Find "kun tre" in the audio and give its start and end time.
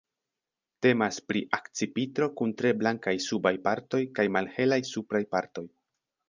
2.39-2.71